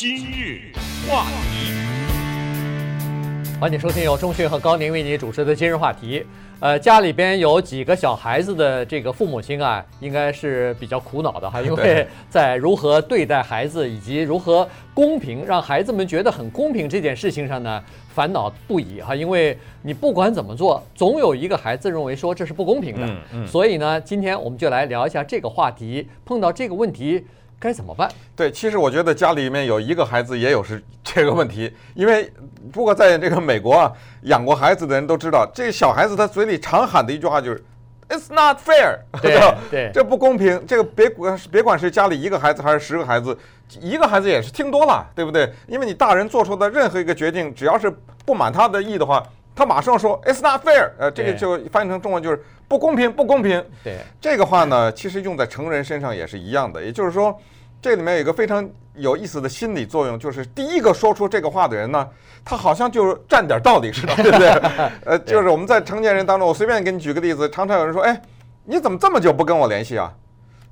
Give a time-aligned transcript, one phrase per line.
[0.00, 0.60] 今日
[1.10, 1.72] 话题，
[3.60, 6.24] 欢迎收听由钟迅和高宁为你主持的今日话题。
[6.60, 17.82] 呃，家里边有几个小孩子的这个父母亲啊，应该是比较苦恼的哈，因为 在如何对待孩子以及如何公平让孩子们觉得很公平这件事情上呢，
[18.14, 19.16] 烦恼不已哈。
[19.16, 23.04] 因为你不管怎么做，总有一个孩子认为说这是不公平的。
[23.04, 23.46] 嗯嗯。
[23.48, 27.26] 所以呢，今天我们就来聊一下这个话题，碰到这个问题。
[27.60, 28.08] 该怎么办？
[28.36, 32.32] 对，其实我觉得家里面有一个孩子也有是这个问题， 因为
[32.72, 33.92] 不过在这个美国啊，
[34.22, 37.64] 养过孩子的人都知道，这个小孩子他嘴里常喊的一句话就是
[38.08, 40.64] “It's not fair”，对 对，这不公平。
[40.66, 43.36] 这个别管别管是家里一个孩子还是十个孩子，
[43.80, 45.52] 一个孩子也是听多了，对不对？
[45.66, 47.92] 因为你大人做出的任何一个决定，只要是
[48.24, 49.22] 不满他的意的话，
[49.58, 53.64] 他马上说 “It's not fair”，呃，这个就翻译成中文就是不公平，不公平。
[53.82, 57.36] 对，这个话呢，其实用在成人身上也是一样的，也就是说。
[57.80, 62.08] 这里面有一个非常有意思的心理作用，就是第一个说出这个话的人呢，
[62.44, 64.48] 他好像就占点道理似的，对不对？
[65.06, 68.20] 呃，就是我们在成年人当中，我随便给你举个例子，常常有人说：“哎，
[68.64, 70.12] 你怎么这么久不跟我联系啊？”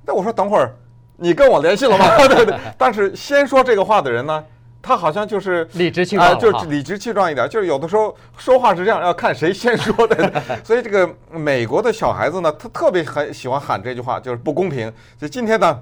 [0.05, 0.75] 那我说：“等会儿，
[1.15, 2.53] 你跟我联系了吗？” 对对。
[2.77, 4.43] 但是先说这个话的人呢，
[4.87, 10.41] 他好像就是理直气壮，就是理直气壮一点，就是有的时候说话是这样，要看谁先说的。
[10.63, 14.91] 所以这个美国的小孩子呢，他特别很喜欢喊这句话，就是不公平。
[15.19, 15.79] 所以今天呢。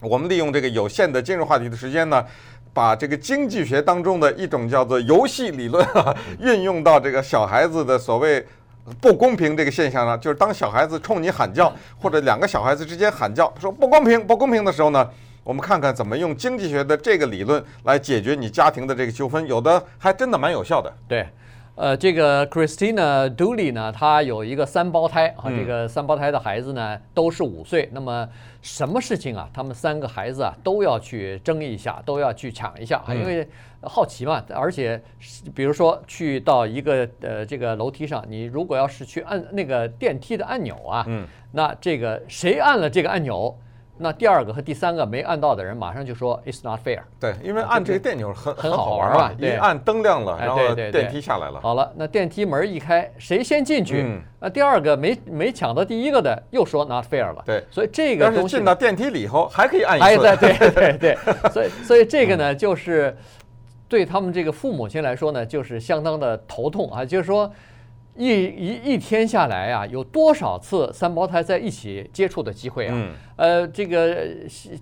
[0.00, 2.24] 我们利用这个有限的今日话题的时间呢，
[2.72, 8.46] 把这个经济学当中的一种叫做游戏理论啊， 运用到这个小孩子的所谓
[9.00, 15.04] 不公平这个现象上，就是当小孩子冲你喊叫， 或者两个小孩子之间喊叫说不公平不公平的时候呢，
[15.48, 20.92] 我们看看怎么用经济学的这个理论来解决你家庭的这个纠纷，有的还真的蛮有效的。
[21.08, 21.26] 对。
[21.74, 27.88] 呃，这个 Christina Dooley 呢，她有一个三胞胎啊，这个三胞胎的孩子呢都是五岁。
[27.94, 28.28] 那么
[28.60, 33.48] 什么事情啊，他们三个孩子啊都要去争一下，都要去抢一下啊，因为
[33.80, 34.44] 好奇嘛。
[34.50, 35.00] 而且，
[35.54, 43.56] 比如说去到一个呃这个楼梯上，你如果要是去按那个电梯的按钮啊，嗯那这个谁按了这个按钮？
[43.98, 47.00] 那第二个和第三个没按到的人，马上就说 "It's not fair"。
[47.18, 51.60] 对，因为按这个电钮很很好玩嘛，一按灯亮了，然后电梯下来了。
[51.60, 54.06] 好了，那电梯门一开，谁先进去？
[54.40, 57.42] 那第二个没没抢到第一个的，又说 "not fair" 了。
[57.44, 58.40] 对，所以这个东西。
[58.40, 60.26] 但是进到电梯里以后还可以按一次。
[60.26, 61.18] 哎，对对对对，
[61.50, 63.16] 所以所以这个呢，就是
[63.88, 67.50] 对他们这个父母亲来说呢，就是相当的头痛啊，就是说。
[68.18, 72.92] 一一一天下来啊，有多少次三胞胎在一起接触的机会啊？
[72.94, 74.26] 嗯、呃，这个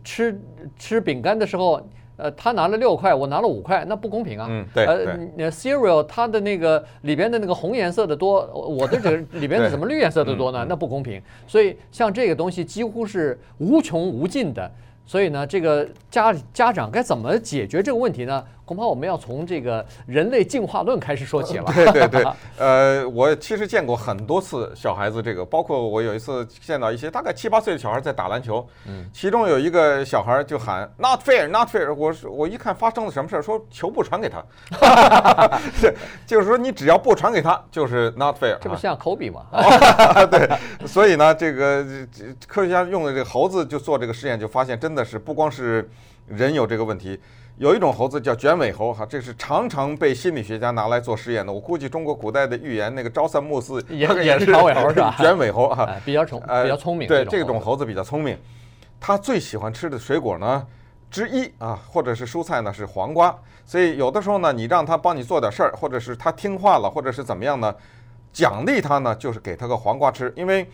[0.03, 0.41] 吃
[0.79, 1.79] 吃饼干的时候，
[2.17, 4.47] 呃，他拿了六块，我拿了五块，那不公平啊。
[4.49, 4.87] 嗯，对。
[4.87, 10.65] 呃，cereal 它的那个里边的那个红颜色的多，我的这个里边的怎么绿颜色的多呢？
[10.67, 11.21] 那不公平。
[11.47, 14.71] 所以像这个东西几乎是无穷无尽的。
[15.05, 18.43] 所以呢，这个家家长该怎么解决这个问题呢？
[18.67, 21.73] 恐怕我们要从这个人类进化论开始说起了。
[21.73, 22.25] 对对对，
[22.59, 34.45] 呃，我其实见过很多次小孩子这个，包括我有一次见到一些大概七八岁的小孩在打篮球，嗯，其中有一个小孩就喊 “not fair, not fair”，我说我一看发生了什么事儿，说球不传给他，
[35.79, 35.95] 是
[36.27, 39.47] 就是说你只要不传给他就是 not fair，这不像科比吗？
[40.29, 40.51] 对，
[40.85, 41.87] 所以呢，这个
[42.49, 45.89] 科学家用的这个猴子就做这个实验，就发现真的是不光是
[46.27, 47.21] 人有这个问题。
[47.59, 51.51] 有一种猴子叫卷尾猴，哈，这是常常被心理学家拿来做实验的。
[51.51, 55.15] 我估计中国古代的寓言那个朝三暮四也也是长尾猴是吧？
[55.19, 57.09] 卷尾猴哈，比较聪比较聪明。
[57.09, 58.39] 对，这种猴子比较聪明，
[59.01, 60.67] 它最喜欢吃的水果呢
[61.11, 63.35] 之一啊，或者是蔬菜呢是黄瓜。
[63.65, 67.75] 所以有的时候呢，你让它帮你做点事儿，或者是它听话了，或者是怎么样呢，
[68.35, 70.69] 奖励它呢就是给它个黄瓜吃，因为。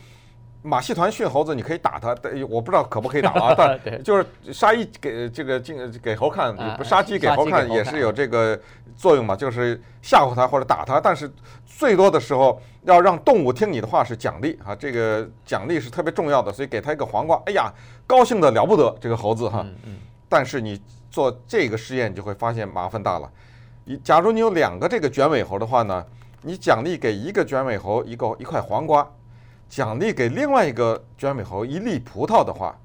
[0.64, 3.52] 马戏团训猴子，你可以打他，但我不知道可不可以打啊。
[3.58, 8.58] 但就是杀一给这个进给猴看，杀鸡给猴看也是有这个
[8.96, 11.00] 作用嘛，就是吓唬他或者打他。
[11.00, 11.28] 但是
[11.66, 17.72] 最多的时候要让动物听你的话是奖励啊，这个奖励是特别重要的，所以给他一个黄瓜，哎呀，
[18.06, 19.66] 高兴的了不得这个猴子哈。
[20.28, 20.80] 但是你
[21.10, 23.28] 做这个实验，你就会发现麻烦大了。
[23.84, 26.06] 你假如你有两个这个卷尾猴的话呢，
[26.42, 29.04] 你奖励给一个卷尾猴一个一块黄瓜。
[29.72, 32.76] 奖励给另外一个卷尾猴一粒葡萄的话，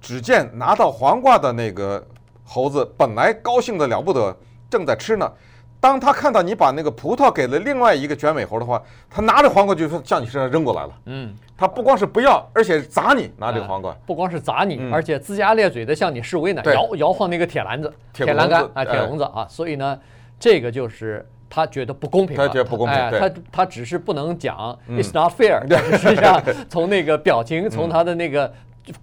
[0.00, 2.02] 只见拿到黄瓜的那个
[2.42, 4.34] 猴子本来高兴的了不得，
[4.70, 5.30] 正在吃呢。
[5.78, 10.92] 当他看到你把那个葡萄给了另外一个卷尾猴的话，他拿着黄瓜就向你身上扔过来了。
[11.04, 13.94] 嗯，他不光是不要，而且砸你，拿这个黄瓜。
[14.06, 19.46] 不光是砸你，而且龇牙咧嘴的向你示威呢，摇摇晃那个铁篮子、铁栏杆啊、铁笼子啊。
[19.50, 20.00] 所以呢，
[20.40, 21.28] 这个就是。
[21.48, 28.52] 他觉得不公平，他觉得不公平，哎、他他只是不能讲 "It's not fair"，嗯、 但是实际上从那个表情，从他的那个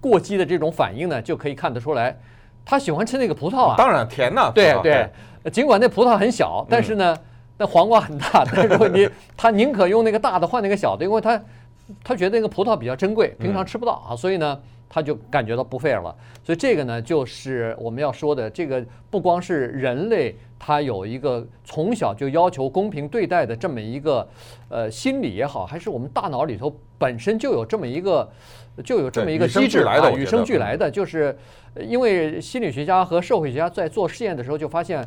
[0.00, 2.16] 过激的这种反应呢，就可以看得出来，
[2.64, 3.74] 他喜欢吃那个葡萄啊。
[3.76, 4.50] 当然甜呐。
[4.54, 5.10] 对对，
[5.50, 7.16] 尽管那葡萄很小，但是呢，
[7.58, 8.44] 那黄瓜很大。
[8.54, 11.40] 但是你他宁可用那个大的换那个小的，因为他
[12.02, 14.60] 他觉得那个葡萄比较珍贵，平常吃不到啊，所以呢。
[14.86, 16.14] 他就感觉到不 fair 了，
[16.44, 24.24] 所以这个呢，就是我们要说的，这个不光是人类，他有一个从小就要求公平对待的这么一个，
[24.68, 28.30] 呃，心理也好，还是我们大脑里头本身就有这么一个，
[28.84, 31.36] 就有这么一个机制啊，与生俱来的，就是
[31.74, 35.04] 因为心理学家和社会学家在做实验的时候就发现，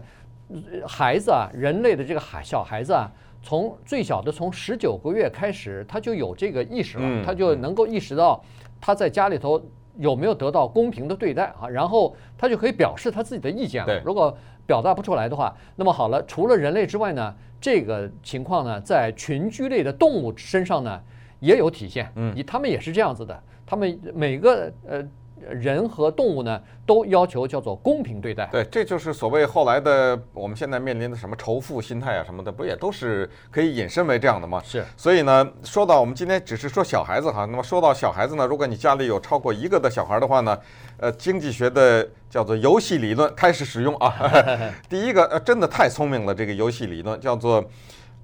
[0.85, 3.09] 孩子啊，人类的这个孩小孩子啊，
[3.47, 8.44] 从最小的从十九个月开始，他就有这个意识了，他就能够意识到
[8.81, 9.61] 他在家里头。
[9.99, 11.67] 有没有得到公平的对待啊？
[11.67, 13.99] 然后他就可以表示他自己的意见了。
[14.01, 21.01] 如果表达不出来的话，那么好了，除了人类之外呢，这个情况呢，在群居类的动物身上呢
[21.39, 22.11] 也有体现。
[22.15, 25.03] 嗯，他们也是这样子的，他们每个呃。
[25.49, 28.45] 人和动物呢，都要求叫做公平对待。
[28.51, 34.61] 对，这就是所谓后来的我们现在面临的什么仇富心态啊什么的，不也都是可以引申为这样的吗？
[34.63, 34.83] 是。
[34.95, 40.57] 所以呢，说到我们今天只是说小孩子哈，那么说到小孩子呢，如果你家里有超过一个的小孩的话呢，
[40.97, 44.13] 呃，经济学的叫做游戏理论开始使用啊。
[44.89, 47.63] 第一个呃，真的太聪明了，这个游戏理论叫做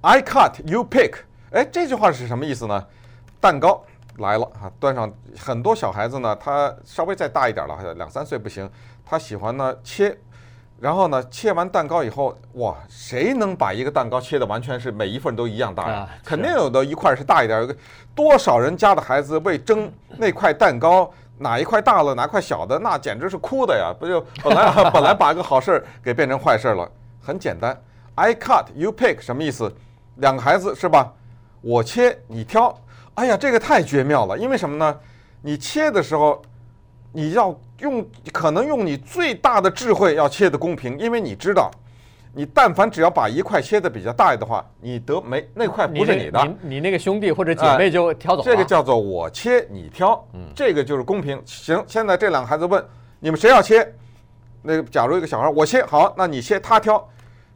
[0.00, 1.14] I cut, you pick。
[1.50, 2.84] 哎，这句话是什么意思呢？
[3.40, 3.84] 蛋糕。
[4.18, 8.68] 来了哈，端上很多小孩子呢，他稍微再大一点了，两三岁不行，
[9.04, 10.16] 他喜欢呢切，
[10.78, 15.96] 然后呢切完蛋糕以后，哇，谁能把一个蛋糕切的完全是每一份都一样大呀？
[15.98, 17.76] 啊、肯定有的一块是大一点，有个
[18.14, 23.92] 多少人家的孩子为争那块蛋糕哪一块大了哪块小的，那简直是哭的呀！
[23.98, 26.88] 不就本来本来把一个好事儿给变成坏事了？
[27.20, 27.76] 很简单
[28.14, 29.74] ，I cut, you pick，什么意思？
[30.18, 31.12] 两个孩子是吧？
[31.60, 32.78] 我切你挑。
[33.14, 34.36] 哎呀，这个太绝妙了！
[34.36, 34.96] 因为什么呢？
[35.42, 36.42] 你切的时候，
[37.12, 41.70] 你要用可能用你最大的智慧要切的公平，因为你知道，
[42.32, 48.44] 你但凡只要把一块切的比较大的话，你得没那块不是你的，你那个兄弟或者姐妹就挑走了。
[48.44, 51.40] 这个叫做我切你挑，这个就是公平。
[51.44, 52.84] 行，现在这两个孩子问
[53.20, 53.86] 你们谁要切？
[54.62, 57.06] 那个假如一个小孩我切好，那你切他挑。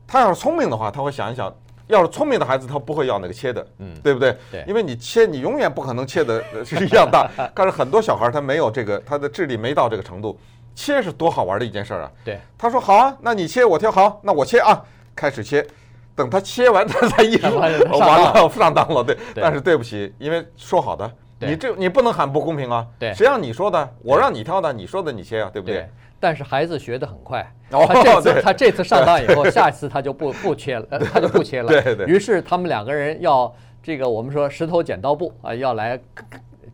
[0.06, 1.52] 他要是聪明的话，他会想一想。
[1.88, 4.36] 要是聪明的孩子，他不会要那个切的，嗯，对不对？
[4.50, 7.28] 对，因为你切，你永远不可能切的 是一样大。
[7.54, 10.38] 但是很多小孩他没有这个，他的智力没到这个程度。
[10.74, 12.12] 切是多好玩的一件事儿啊！
[12.24, 14.80] 对，他说好啊，那你切我挑，好，那我切啊，
[15.16, 15.66] 开始切。
[16.14, 19.02] 等他切完，他才意识到完了，上当了。
[19.02, 21.10] 对，但是对不起，因为说好的，
[21.40, 22.86] 你这你不能喊不公平啊！
[22.98, 23.88] 对，谁让你说的？
[24.04, 25.88] 我让你挑的，你说的你切啊，对不对？
[26.20, 31.68] 但是孩子学得很快，他这次他这次上当以后，下一次他就不不切了，他就不切了。
[31.68, 32.06] 对对。
[32.06, 35.98] 于是他们两个人要这个我们说石头剪刀布啊，要来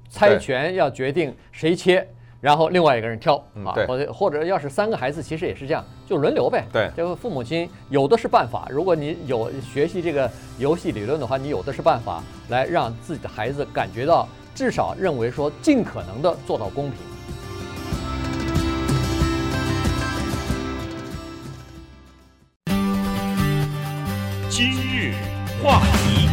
[0.08, 2.06] 猜拳，要决定谁切，
[2.40, 6.64] 然后另外一个人挑啊，或者或者要是三个孩子，其实也是这样，就轮流呗。
[6.72, 6.90] 对。
[6.96, 16.98] 这个父母亲有的是办法，如果你有学习这个游戏理论的话，你有的是办法来让自己的孩子感觉到，至少认为说尽可能的做到公平。
[24.56, 25.12] 今日
[25.60, 26.28] 话题，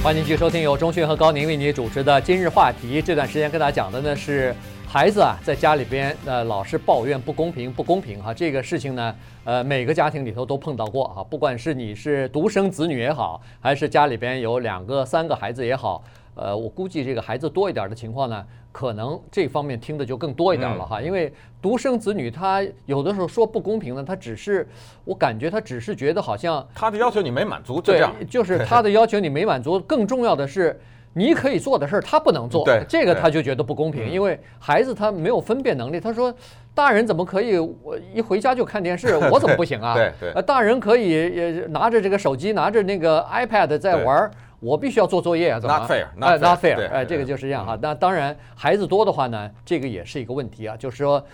[0.00, 3.02] 欢迎继续收听由钟迅和高宁为你主持的《今日话题》。
[3.04, 4.54] 这段时间跟大家讲的呢是
[4.86, 8.32] 孩子啊，在家里边呃老是抱怨不公平，不公平哈。
[8.32, 9.12] 这个事情呢，
[9.42, 11.18] 呃每个家庭里头都碰到过啊。
[11.28, 16.00] 不管是你是独生子女也好，还是家里边有两个、三个孩子也好，
[16.34, 18.44] 呃，我估计这个孩子多一点的情况呢。
[18.72, 24.64] 可能这方面听的就更多一点了哈，因为独生子女他有的时候说不公平呢，他只是
[25.04, 29.80] 我感觉他只是觉得好像他的要求你没满足，对，就是他的要求你没满足。
[29.80, 30.80] 更重要的是，
[31.14, 35.98] 你可以做的事儿他不能做，这个他就觉得不公平，因为孩子他没有分辨能力。
[35.98, 36.32] 他说，
[36.72, 39.94] 大人怎么可以我一回家就看电视，我怎么不行啊？
[39.98, 44.30] 对对，大人可以拿着这个手机，拿着那个 iPad 在玩。
[44.60, 47.78] 我必须要做作业啊，怎么？Not fair，哎，not fair，哎，这个就是这样哈。
[47.80, 50.76] 那当然，孩子多的话呢，这个也是一个问题啊。
[50.76, 51.24] 就是说，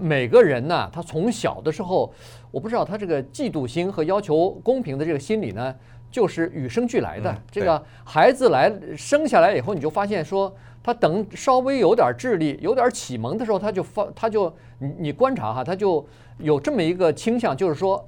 [0.00, 2.12] 每个人呢，他从小的时候，
[2.52, 5.74] 我不知道他这个嫉妒心和要求公平的这个心理呢，
[6.12, 7.36] 就是与生俱来的。
[7.50, 16.06] 这个孩子来生下来以后，你就发现说，他等稍微有点智力、有点启蒙的时候，他就发，他就你你观察哈，他就
[16.38, 18.06] 有这么一个倾向，就是说。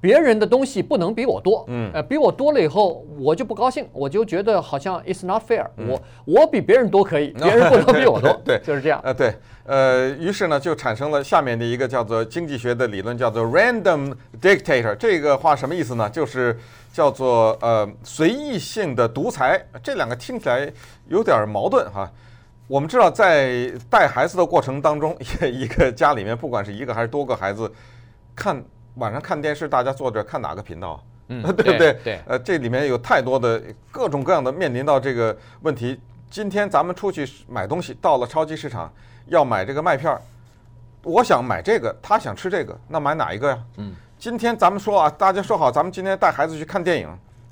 [0.00, 16.08] 别人的东西不能比我多，嗯，呃，比我多了以后，我就不高兴，我就觉得好像 it's not fair，我我比别人多可以， 别人不能比我多，对，就是这样，呃，对，呃，于是呢，就产生了下面的一个叫做经济学的理论，叫做 random dictator，这个话什么意思呢？
[16.08, 16.58] 就是
[16.92, 20.72] 叫做呃随意性的独裁，这两个听起来
[21.08, 22.10] 有点矛盾哈。
[22.66, 25.14] 我们知道，在带孩子的过程当中，
[25.52, 27.70] 一个家里面，不管是一个还是多个孩子，
[28.34, 31.02] 看晚上看电视，大家坐着看哪个频道？
[31.28, 31.92] 嗯， 对不对？
[32.04, 32.20] 对。
[32.26, 36.00] 呃，这里面有太多的各种各样的面临到这个问题。
[36.28, 38.92] 今天咱们出去买东西，到了超级市场
[39.26, 40.20] 要买这个麦片儿，
[41.02, 43.58] 我想买这个，他想吃这个，那买哪一个呀？
[43.76, 43.94] 嗯。
[44.18, 47.08] 今天咱们说啊，大家说好，咱们今天带孩子去看电影，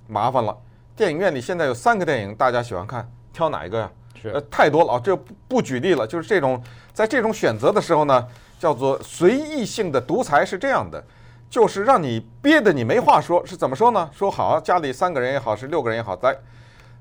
[0.06, 0.56] 麻烦了。
[0.94, 3.90] 电影院里现在有三个电影，大家喜欢看，挑哪一个呀？
[4.20, 4.28] 是。
[4.30, 6.06] 呃，太多了啊，这不不举例了。
[6.06, 8.28] 就是这种，在这种选择的时候呢，
[8.58, 11.02] 叫做随意性的独裁，是这样的，
[11.50, 13.44] 就是让你憋得你没话说。
[13.46, 14.10] 是怎么说呢？
[14.12, 16.36] 说好，家里三个人也好，是六个人也好，在。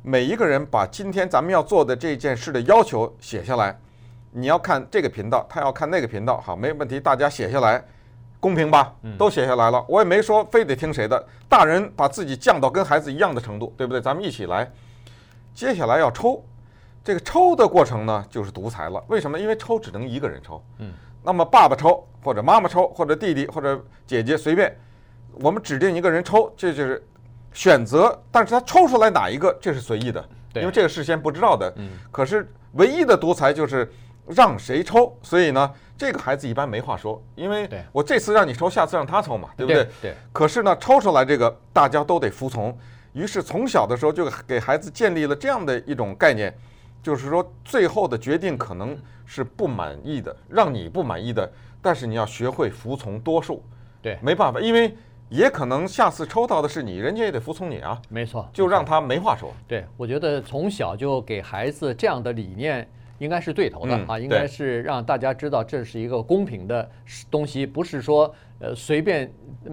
[0.04, 3.78] 每一个人把今天咱们要做的这件事的要求写下来，
[4.32, 7.84] 你要看这个频道，他要看那个频道，好，没问题，大家写下来，
[8.40, 8.94] 公平吧？
[9.18, 11.22] 都写下来了，我也没说非得听谁的。
[11.50, 14.00] 大人把自己降到跟孩子一样的程度，对不对？
[14.00, 14.72] 咱们一起来。
[15.54, 16.42] 接下来要抽，
[17.04, 19.04] 这个抽的过程呢，就是独裁了。
[19.08, 19.38] 为什么？
[19.38, 20.64] 因为抽只能一个人抽。
[20.78, 20.94] 嗯。
[21.24, 24.76] 那么爸爸抽，或者妈妈抽，或者弟弟或者姐姐随便，
[25.42, 27.04] 我们指定一个人抽，这就是。
[27.54, 31.74] 选择，但是他抽出来哪一个，这是随意的，因为这个事先不知道的。
[31.78, 33.92] 嗯可是唯一的独裁就是
[34.28, 39.88] 让谁抽，所以呢，这个孩子一般没话说，因为我这次让你抽，下次让他抽嘛，对不对？
[40.00, 40.14] 对。
[40.32, 42.78] 可是呢，抽出来这个大家都得服从，
[43.14, 46.56] 于是从小的时候就给孩子建立了这样的一种概念，
[47.02, 51.50] 就是说最后的决定可能是不满意的，让你不满意的，
[51.82, 53.64] 但是你要学会服从多数。
[54.02, 54.96] 对，没办法，因为。
[55.30, 58.02] 也可能下次抽到的是你，人家也得服从你啊。
[58.08, 59.52] 没错，就让他没话说。
[59.68, 62.90] 对，我觉得从小就给孩子这样的理念，
[63.20, 66.90] 应该是对头的啊，嗯、应该是让大家知道这是一个公平的
[67.30, 69.30] 东西，不是说呃随便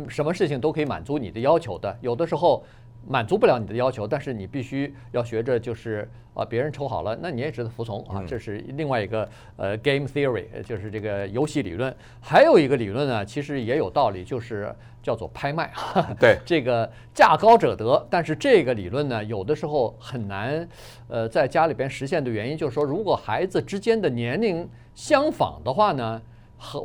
[0.09, 2.65] 什么事情都可以满足你的要求的，有的时候。
[3.07, 8.23] 满足不了你的要求，但是你必须要学着，就是啊，别人抽好了，那你也只得服从啊。
[8.27, 11.95] 这是另外一个呃 game theory，就是这个游戏理论。
[12.21, 15.71] 还有一个理论呢，其实也有道理，就是叫做拍卖。
[16.19, 18.07] 对，这个价高者得。
[18.11, 20.69] 但是这个理论呢，有的时候很难
[21.09, 26.21] 呃在家里边实现的原因，就是说，如果孩子之间的年龄相仿的话呢。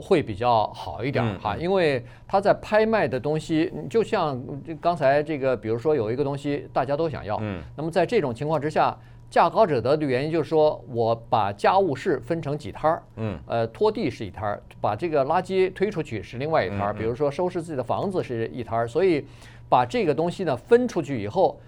[0.01, 4.39] 会比较好一点哈，因为他在拍卖的东西，就像
[4.81, 7.39] 刚才这个，比如说有一个东西大家都想要，
[7.75, 8.95] 那么在这种情况之下，
[9.29, 19.25] 价高者得的原因就是说我把家务事分成几摊儿，嗯，呃，拖地是一摊儿，把这个垃圾推出去是另外一摊儿，比如说收拾自己的房子是一摊儿，所以
[19.69, 21.59] 把这个东西呢分出去以后。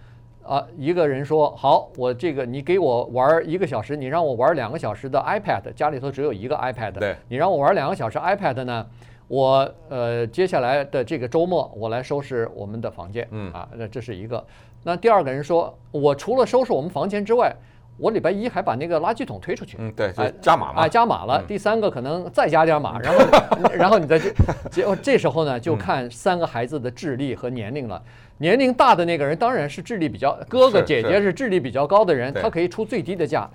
[0.51, 8.85] 啊，一个人说好，我这个你给我玩一个小时，你让我玩两个小时的 iPad，家里头只有一个 iPad，对，你让我玩两个小时 iPad 呢，
[9.29, 13.49] 我呃接下来的这个周末我来收拾我们的房间，嗯。
[13.53, 14.45] 啊，那这是一个。
[14.83, 17.55] 那第二个人说，我除了收拾我们房间之外，
[18.01, 21.43] 我礼拜一还把那个垃圾桶推出去，嗯对，就加码嘛，啊加码了。
[21.47, 23.25] 第三个可能再加点码，然后
[23.77, 24.33] 然后你再去，
[24.71, 28.01] 结果这时候呢就看三个孩子的智力和年龄了。
[28.39, 33.47] 年龄大的那个人当然是智力比较，哥哥姐姐是智力比较高的人，他可以出最低的价。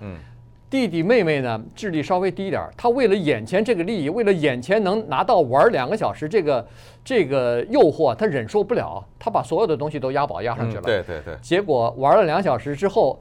[0.69, 6.67] 弟弟妹妹呢，智力稍微低一点，他为了眼前这个利益，为了眼前能拿到玩两个小时这个
[7.05, 10.83] 这个诱惑，他忍受不了，他把所有的东西都押宝押上去了。
[10.83, 11.35] 对对对。
[11.41, 13.17] 结果玩了两小时之后，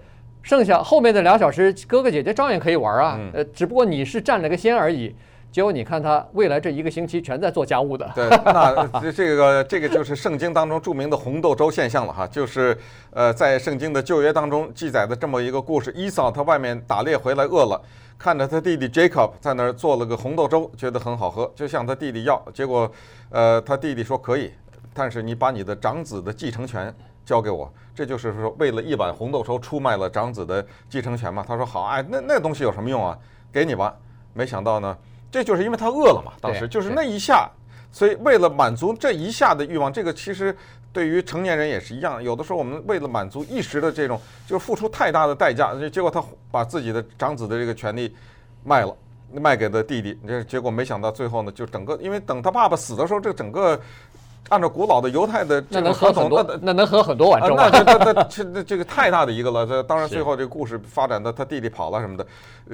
[0.47, 5.13] 剩下后面的两小时，哥哥姐姐照样可以玩啊，呃，只不过你是占了个先而已。
[5.51, 8.09] 结果你看他未来这一个星期全在做家务的。
[8.15, 12.79] 对，那这这个这个就是圣经当中著名的红豆粥现象了哈，就是
[13.11, 17.83] 呃在圣经的旧约当中记载的这么一个故事：伊扫他外面打猎回来饿了，
[18.17, 22.41] 看着他弟弟 Jacob 在那儿做了个红豆粥，觉得很好喝，就向他弟弟要。
[22.55, 22.89] 结果
[23.31, 24.53] 呃他弟弟说可以，
[24.95, 26.95] 但是你把你的长子的继承权
[27.27, 27.71] 交给我。
[27.95, 31.45] 这就是说为了一碗红豆粥出卖了长子的继承权嘛。
[31.47, 33.19] 他说好，哎，那那东西有什么用啊？
[33.53, 33.95] 给你吧。
[34.33, 34.97] 没想到呢。
[35.29, 37.51] 这就是因为他饿了嘛，当时就是那一下，
[37.91, 40.57] 所以为了满足这一下的欲望，这个其实
[40.93, 42.23] 对于成年人也是一样。
[42.23, 48.15] 有的时候我们为了满足一时的这种，就是付出太大的代价，结果他把自己的长子的这个权利
[48.65, 48.97] 卖了，
[49.33, 50.19] 卖给了弟弟。
[50.27, 53.79] 这结果没想到最后呢，就整个因为等他爸爸死的时候，这整个。
[54.49, 57.69] 按照古老的犹太的这个合同，那那能喝很多碗粥啊？
[57.73, 59.67] 那那那这那这个太大的一个了。
[59.67, 62.27] 这当然最后这个故事发展到，他弟弟跑了什么的，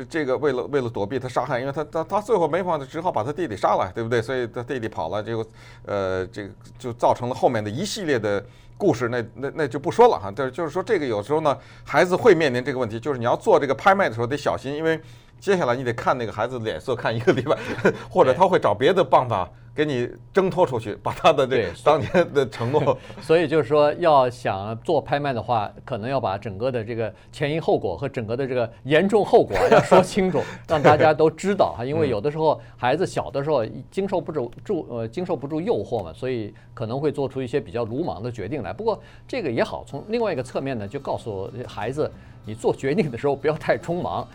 [0.09, 4.21] 这个为了为了躲避他杀害，因为他他他最后没法子，只好把他弟弟杀了，对不对？
[4.21, 5.45] 所以他弟弟跑了，结果
[5.87, 8.45] 呃这个就造成了后面的一系列的
[8.77, 9.09] 故事。
[9.09, 10.31] 那那那就不说了哈。
[10.31, 15.01] 就是就是说这个有时候呢，孩子会面临这个问题，就是你要做这个拍卖的时候得小心，因为
[15.41, 17.57] 接下来你得看那个孩子的脸色，看一个礼拜，
[18.11, 19.49] 或者他会找别的办法。
[19.75, 22.97] 给你挣脱出去，把他的这当年的承诺。
[23.23, 31.85] 所以就是说，要想做拍卖的话，可能要把整个的这个前因后果和整个的这个严重后果要说清楚， 让大家都知道哈。
[31.85, 38.75] 因为有的时候孩子小的时候经受不住住呃经受不住诱惑嘛，所以可能会做出一些比较鲁莽的决定来。
[38.75, 42.11] 不过这个也好，从另外一个侧面呢，就告诉孩子，
[42.45, 44.29] 你做决定的时候不要太匆忙，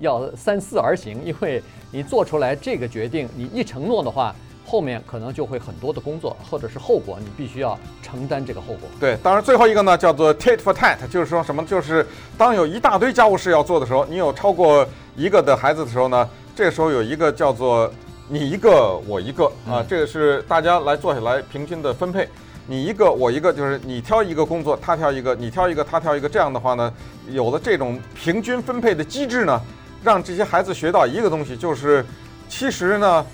[0.00, 4.34] 要三思而行，因为你做出来这个决定，你一承诺的话。
[4.70, 8.88] 后面可能就会很多的工作，或者是后果，你必须要承担这个后果。
[9.00, 11.64] 对，当然最后一个呢，叫做 tit for tat，就是说什么？
[11.64, 12.06] 就是
[12.38, 14.86] 当有一大堆家务事要做的时候，你有超过
[15.16, 17.92] 一个的孩子的时候呢，这个时候有一个叫做
[18.28, 22.28] 你一个我一个啊，这个是大家来坐下来平均的分配，
[22.68, 26.94] 你一个我一个，就是你挑一个工作，他挑一个，你挑一个，他挑一个，这样的话呢，
[27.28, 29.60] 有了这种平均分配的机制呢，
[30.04, 32.06] 让这些孩子学到一个东西，就是
[32.48, 33.26] 其实呢。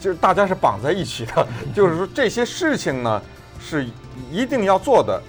[0.00, 3.20] 就是大家是绑在一起的，就是说这些事情呢
[3.60, 3.84] 是
[4.30, 5.20] 一定要做的，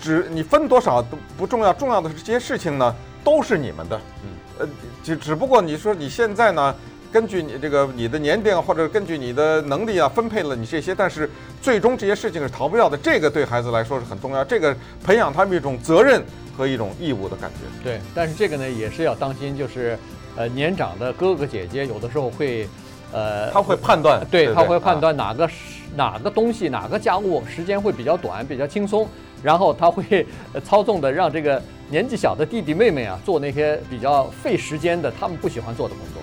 [0.00, 4.68] 只你分多少都不重要，重要的是这些事情呢都是你们的，嗯，呃，
[5.02, 6.74] 只只不过你说你现在呢，
[7.10, 11.28] 根据你这个你的年龄或者根据你的能力啊分配了你这些，但是
[11.60, 16.22] 最终这些事情是逃不掉的，这个对孩子来说是很重要，这个培养他们一种责任
[16.56, 17.82] 和一种义务的感觉。
[17.82, 19.98] 对，但是这个呢也是要当心，就是
[20.36, 22.68] 呃年长的哥哥姐姐有的时候会。
[23.12, 25.54] 呃，他会判断，对，他会判断哪个是
[25.94, 29.06] 哪个东西，哪个家务时间会比较短，比较轻松，
[29.42, 30.26] 然后他会
[30.64, 36.22] 操纵的让这个年纪小的弟弟妹妹啊做那些比较费时间的他们不喜欢做的工作。